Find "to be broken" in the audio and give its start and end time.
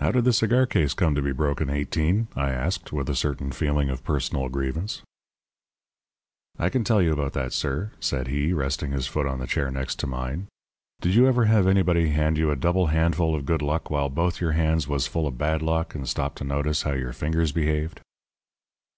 1.14-1.68